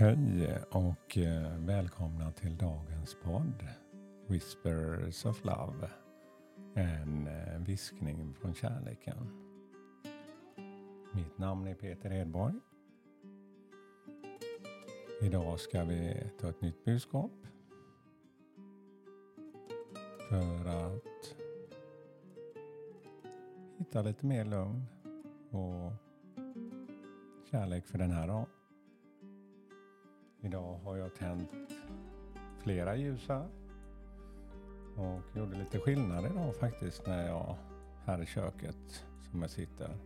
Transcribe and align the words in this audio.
Hej 0.00 0.58
och 0.70 1.18
eh, 1.18 1.58
välkomna 1.58 2.32
till 2.32 2.56
dagens 2.56 3.16
podd 3.22 3.66
Whispers 4.26 5.24
of 5.24 5.44
Love. 5.44 5.90
En 6.74 7.26
eh, 7.26 7.58
viskning 7.58 8.34
från 8.34 8.54
kärleken. 8.54 9.16
Mitt 11.12 11.38
namn 11.38 11.66
är 11.66 11.74
Peter 11.74 12.12
Edborg. 12.12 12.54
Idag 15.22 15.60
ska 15.60 15.84
vi 15.84 16.30
ta 16.40 16.48
ett 16.48 16.60
nytt 16.60 16.84
budskap. 16.84 17.32
För 20.28 20.66
att 20.66 21.36
hitta 23.78 24.02
lite 24.02 24.26
mer 24.26 24.44
lugn 24.44 24.84
och 25.50 25.92
kärlek 27.50 27.86
för 27.86 27.98
den 27.98 28.10
här 28.10 28.26
dagen. 28.26 28.46
Idag 30.42 30.78
har 30.84 30.96
jag 30.96 31.14
tänt 31.14 31.50
flera 32.58 32.96
ljus 32.96 33.28
här. 33.28 33.46
Och 34.96 35.36
gjorde 35.36 35.58
lite 35.58 35.78
skillnad 35.78 36.26
idag 36.26 36.56
faktiskt 36.56 37.06
när 37.06 37.26
jag 37.26 37.56
här 38.04 38.22
i 38.22 38.26
köket 38.26 39.04
som 39.30 39.42
jag 39.42 39.50
sitter. 39.50 39.96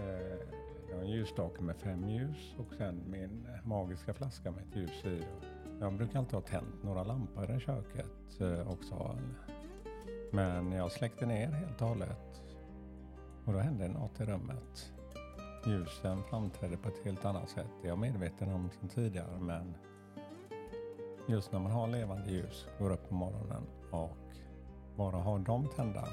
Eh, 0.00 0.38
jag 0.90 0.96
har 0.96 1.02
en 1.02 1.10
ljusstake 1.10 1.62
med 1.62 1.76
fem 1.76 2.08
ljus 2.08 2.54
och 2.58 2.74
sen 2.78 3.02
min 3.06 3.46
magiska 3.64 4.14
flaska 4.14 4.50
med 4.50 4.62
ett 4.62 4.76
ljus 4.76 5.04
i. 5.04 5.22
Jag 5.80 5.92
brukar 5.92 6.18
alltid 6.18 6.34
ha 6.34 6.40
tänt 6.40 6.82
några 6.82 7.04
lampor 7.04 7.56
i 7.56 7.60
köket 7.60 8.40
eh, 8.40 8.70
också. 8.70 9.18
Men 10.32 10.72
jag 10.72 10.92
släckte 10.92 11.26
ner 11.26 11.48
helt 11.48 11.82
och 11.82 11.88
hållet. 11.88 12.42
Och 13.44 13.52
då 13.52 13.58
hände 13.58 13.88
något 13.88 14.20
i 14.20 14.24
rummet 14.24 14.92
ljusen 15.66 16.22
framträder 16.22 16.76
på 16.76 16.88
ett 16.88 17.04
helt 17.04 17.24
annat 17.24 17.50
sätt. 17.50 17.66
Det 17.82 17.88
är 17.88 17.90
jag 17.90 17.98
medveten 17.98 18.52
om 18.52 18.70
sedan 18.70 18.88
tidigare 18.88 19.40
men 19.40 19.74
just 21.28 21.52
när 21.52 21.58
man 21.60 21.72
har 21.72 21.86
levande 21.86 22.30
ljus, 22.30 22.66
går 22.78 22.90
upp 22.90 23.08
på 23.08 23.14
morgonen 23.14 23.62
och 23.90 24.16
bara 24.96 25.16
har 25.16 25.38
dem 25.38 25.68
tända 25.76 26.08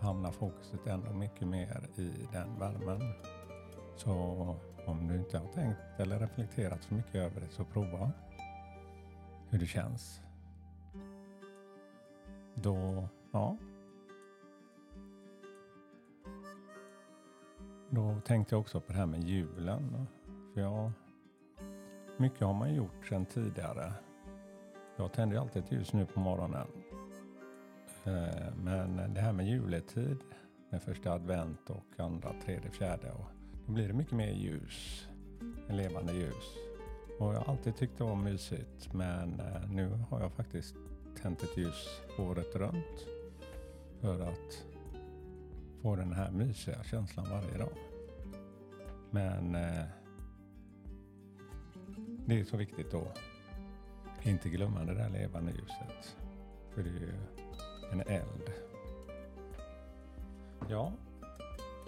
hamnar 0.00 0.32
fokuset 0.32 0.86
ändå 0.86 1.12
mycket 1.12 1.48
mer 1.48 1.88
i 1.96 2.12
den 2.32 2.58
värmen. 2.58 3.12
Så 3.96 4.12
om 4.86 5.08
du 5.08 5.16
inte 5.16 5.38
har 5.38 5.46
tänkt 5.46 5.78
eller 5.96 6.18
reflekterat 6.18 6.82
så 6.82 6.94
mycket 6.94 7.14
över 7.14 7.40
det 7.40 7.48
så 7.48 7.64
prova 7.64 8.10
hur 9.48 9.58
det 9.58 9.66
känns. 9.66 10.20
Då, 12.54 13.08
ja, 13.32 13.56
Då 17.92 18.20
tänkte 18.24 18.54
jag 18.54 18.60
också 18.60 18.80
på 18.80 18.92
det 18.92 18.98
här 18.98 19.06
med 19.06 19.24
julen. 19.24 20.06
För 20.54 20.60
jag, 20.60 20.92
mycket 22.16 22.40
har 22.40 22.54
man 22.54 22.74
gjort 22.74 23.06
sedan 23.08 23.26
tidigare. 23.26 23.92
Jag 24.96 25.12
tänder 25.12 25.36
ju 25.36 25.42
alltid 25.42 25.64
ett 25.64 25.72
ljus 25.72 25.92
nu 25.92 26.06
på 26.06 26.20
morgonen. 26.20 26.66
Eh, 28.04 28.54
men 28.64 29.14
det 29.14 29.20
här 29.20 29.32
med 29.32 29.46
juletid, 29.46 30.16
med 30.70 30.82
första 30.82 31.12
advent 31.12 31.70
och 31.70 32.00
andra, 32.00 32.32
tredje, 32.44 32.70
fjärde. 32.70 33.10
Och 33.12 33.26
då 33.66 33.72
blir 33.72 33.88
det 33.88 33.94
mycket 33.94 34.12
mer 34.12 34.32
ljus, 34.32 35.08
levande 35.68 36.12
ljus. 36.12 36.56
Och 37.18 37.34
jag 37.34 37.40
har 37.40 37.52
alltid 37.52 37.76
tyckt 37.76 37.98
det 37.98 38.04
var 38.04 38.16
mysigt 38.16 38.92
men 38.92 39.40
eh, 39.40 39.70
nu 39.70 39.88
har 40.10 40.20
jag 40.20 40.32
faktiskt 40.32 40.74
tänt 41.22 41.42
ett 41.42 41.56
ljus 41.56 42.00
året 42.18 42.56
runt. 42.56 43.06
För 44.00 44.20
att 44.20 44.69
få 45.82 45.96
den 45.96 46.12
här 46.12 46.30
mysiga 46.30 46.82
känslan 46.82 47.26
varje 47.30 47.58
dag. 47.58 47.72
Men 49.10 49.54
eh, 49.54 49.84
det 52.26 52.40
är 52.40 52.44
så 52.44 52.56
viktigt 52.56 52.90
då 52.90 53.12
inte 54.22 54.48
glömma 54.48 54.84
det 54.84 54.94
där 54.94 55.10
levande 55.10 55.52
ljuset. 55.52 56.16
För 56.70 56.82
det 56.82 56.90
är 56.90 57.00
ju 57.00 57.12
en 57.92 58.00
eld. 58.00 58.52
Ja, 60.68 60.92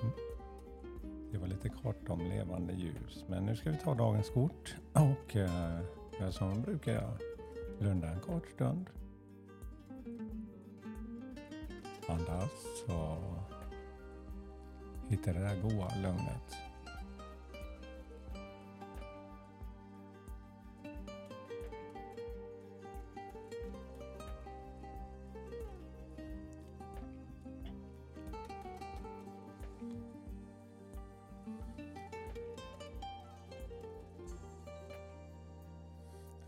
mm. 0.00 0.12
det 1.32 1.38
var 1.38 1.46
lite 1.46 1.68
kort 1.68 2.08
om 2.08 2.20
levande 2.20 2.72
ljus. 2.72 3.24
Men 3.28 3.46
nu 3.46 3.56
ska 3.56 3.70
vi 3.70 3.76
ta 3.76 3.94
dagens 3.94 4.30
kort 4.30 4.76
och 4.92 5.36
eh, 5.36 5.80
som 6.30 6.62
brukar 6.62 6.92
jag 6.92 7.10
blunda 7.78 8.08
en 8.08 8.20
kort 8.20 8.48
stund. 8.48 8.90
Andas 12.08 12.84
och 12.86 13.41
lite 15.12 15.32
det 15.32 15.40
där 15.40 15.56
goa 15.62 15.88
lugnet. 16.02 16.56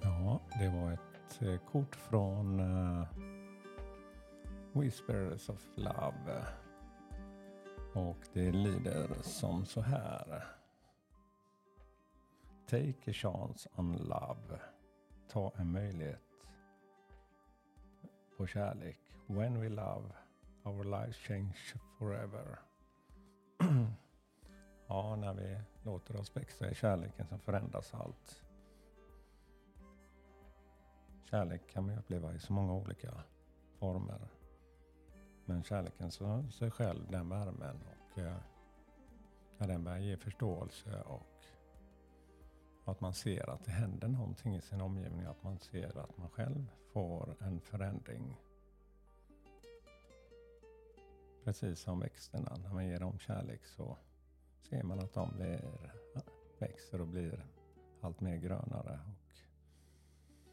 Ja, 0.01 0.41
det 0.59 0.69
var 0.69 0.93
ett 0.93 1.43
eh, 1.43 1.57
kort 1.73 1.97
från 1.97 2.61
uh, 2.61 3.07
Whispers 4.73 5.49
of 5.49 5.61
Love. 5.77 6.64
Och 7.95 8.17
det 8.33 8.53
lyder 8.53 9.09
som 9.23 9.65
så 9.65 9.81
här. 9.81 10.45
Take 12.67 13.11
a 13.11 13.13
chance 13.13 13.69
on 13.77 13.97
love. 13.97 14.61
Ta 15.29 15.53
en 15.57 15.73
möjlighet 15.73 16.21
på 18.37 18.47
kärlek. 18.47 18.99
When 19.27 19.61
we 19.61 19.69
love, 19.69 20.13
our 20.63 20.85
lives 20.85 21.17
change 21.17 21.75
forever. 21.99 22.59
ja, 24.87 25.17
när 25.17 25.35
vi 25.35 25.61
låter 25.83 26.17
oss 26.17 26.37
växa 26.37 26.71
i 26.71 26.75
kärleken 26.75 27.27
så 27.27 27.39
förändras 27.39 27.95
allt. 27.95 28.43
Kärlek 31.31 31.71
kan 31.71 31.87
man 31.87 31.99
uppleva 31.99 32.35
i 32.35 32.39
så 32.39 32.53
många 32.53 32.73
olika 32.73 33.23
former. 33.79 34.29
Men 35.47 35.65
kärleken 35.65 36.11
som 36.11 36.51
sig 36.51 36.71
själv, 36.71 37.11
den 37.11 37.29
värmen 37.29 37.81
och 37.87 38.19
eh, 38.19 38.37
när 39.59 39.69
den 39.69 39.85
börjar 39.85 39.99
ge 39.99 40.17
förståelse 40.17 41.03
och 41.03 41.35
att 42.85 43.01
man 43.01 43.15
ser 43.15 43.51
att 43.51 43.65
det 43.65 43.71
händer 43.71 44.09
någonting 44.09 44.57
i 44.57 44.61
sin 44.61 44.81
omgivning, 44.81 45.27
att 45.27 45.43
man 45.43 45.59
ser 45.59 45.99
att 45.99 46.19
man 46.19 46.31
själv 46.31 46.67
får 46.93 47.37
en 47.41 47.61
förändring. 47.61 48.37
Precis 51.45 51.81
som 51.81 52.01
växterna, 52.01 52.57
när 52.63 52.73
man 52.73 52.87
ger 52.87 53.01
dem 53.01 53.19
kärlek 53.19 53.67
så 53.67 53.97
ser 54.63 54.83
man 54.83 54.99
att 54.99 55.15
de 55.15 55.37
blir, 55.37 55.93
växer 56.59 57.01
och 57.01 57.09
blir 57.09 57.47
allt 58.01 58.21
mer 58.21 58.37
grönare 58.37 59.01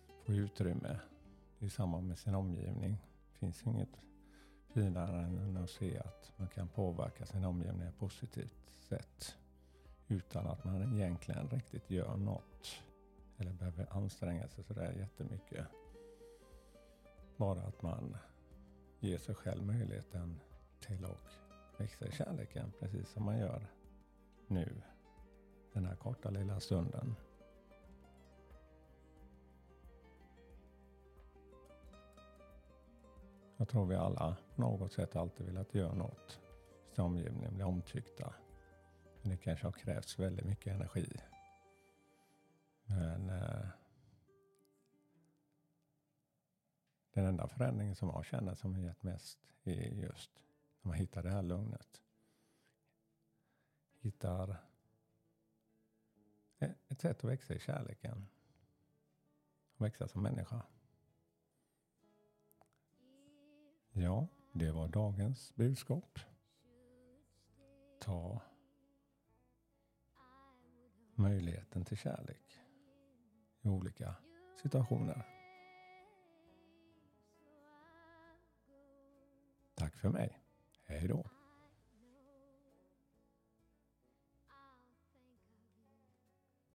och 0.08 0.26
får 0.26 0.36
utrymme. 0.36 1.00
Det 1.60 1.66
är 1.66 1.70
samma 1.70 2.02
med 2.02 2.18
sin 2.18 2.36
omgivning. 2.36 2.98
Det 3.32 3.38
finns 3.38 3.68
inget 3.68 4.02
finare 4.74 5.22
än 5.22 5.58
att 5.58 5.70
se 5.70 6.00
att 6.00 6.32
man 6.38 6.48
kan 6.48 6.68
påverka 6.68 7.26
sin 7.26 7.46
omgivning 7.46 7.82
på 7.82 7.88
ett 7.88 8.00
positivt 8.00 8.72
sätt 8.80 9.36
utan 10.08 10.48
att 10.48 10.64
man 10.64 10.94
egentligen 10.94 11.50
riktigt 11.50 11.90
gör 11.90 12.18
något 12.18 12.68
eller 13.38 13.54
behöver 13.54 13.88
anstränga 13.92 14.48
sig 14.48 14.64
sådär 14.64 14.92
jättemycket. 14.92 15.66
Bara 17.38 17.62
att 17.62 17.82
man 17.82 18.18
ger 19.00 19.18
sig 19.18 19.36
själv 19.36 19.66
möjligheten 19.66 20.40
till 20.80 21.06
att 21.06 21.40
växa 21.78 22.08
i 22.08 22.12
kärleken 22.12 22.72
precis 22.80 23.10
som 23.10 23.26
man 23.26 23.38
gör 23.38 23.68
nu 24.48 24.82
den 25.74 25.86
här 25.86 25.96
korta 25.96 26.30
lilla 26.30 26.60
stunden. 26.60 27.16
Jag 33.62 33.68
tror 33.68 33.86
vi 33.86 33.96
alla 33.96 34.38
på 34.56 34.62
något 34.62 34.94
sätt 34.94 35.16
alltid 35.16 35.46
velat 35.46 35.76
göra 35.76 35.94
något 35.94 36.40
så 36.92 37.04
omgivningen 37.04 37.56
blir 37.56 37.66
omtyckta. 37.66 38.34
Men 39.22 39.32
det 39.32 39.38
kanske 39.38 39.68
har 39.68 39.72
krävts 39.72 40.20
väldigt 40.20 40.46
mycket 40.46 40.74
energi. 40.74 41.08
Men 42.86 43.30
eh, 43.30 43.68
den 47.14 47.26
enda 47.26 47.48
förändringen 47.48 47.96
som 47.96 48.10
jag 48.10 48.26
känner 48.26 48.56
som 48.56 48.74
har 48.74 48.82
gett 48.82 49.04
mest 49.04 49.40
är 49.64 49.94
just 49.94 50.32
när 50.82 50.90
man 50.90 50.98
hittar 50.98 51.24
det 51.24 51.30
här 51.30 51.44
lugnet. 51.44 52.02
Hittar 54.00 54.58
ett 56.88 57.02
sätt 57.02 57.18
att 57.18 57.32
växa 57.32 57.54
i 57.54 57.60
kärleken. 57.60 58.28
Att 59.76 59.82
växa 59.82 60.08
som 60.08 60.24
människa. 60.24 60.62
Ja, 63.94 64.28
det 64.52 64.72
var 64.72 64.88
dagens 64.88 65.56
budskap. 65.56 66.20
Ta 68.00 68.42
möjligheten 71.16 71.86
till 71.86 71.98
kärlek 71.98 72.60
i 73.62 73.70
olika 73.70 74.16
situationer. 74.62 75.26
Tack 79.76 79.96
för 79.96 80.10
mig. 80.10 80.44
Hej 80.86 81.08
då. 81.08 81.41